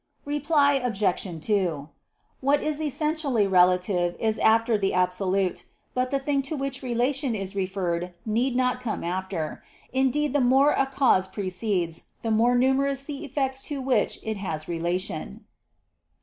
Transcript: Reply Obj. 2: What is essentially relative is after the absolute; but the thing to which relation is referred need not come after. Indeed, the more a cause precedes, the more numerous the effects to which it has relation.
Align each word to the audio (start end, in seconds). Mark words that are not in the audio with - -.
Reply 0.25 0.81
Obj. 0.83 1.45
2: 1.45 1.89
What 2.39 2.63
is 2.63 2.81
essentially 2.81 3.45
relative 3.45 4.15
is 4.19 4.39
after 4.39 4.75
the 4.75 4.95
absolute; 4.95 5.65
but 5.93 6.09
the 6.09 6.17
thing 6.17 6.41
to 6.41 6.57
which 6.57 6.81
relation 6.81 7.35
is 7.35 7.55
referred 7.55 8.11
need 8.25 8.55
not 8.55 8.81
come 8.81 9.03
after. 9.03 9.63
Indeed, 9.93 10.33
the 10.33 10.41
more 10.41 10.71
a 10.71 10.87
cause 10.87 11.27
precedes, 11.27 12.05
the 12.23 12.31
more 12.31 12.55
numerous 12.55 13.03
the 13.03 13.23
effects 13.23 13.61
to 13.67 13.79
which 13.79 14.17
it 14.23 14.37
has 14.37 14.67
relation. 14.67 15.45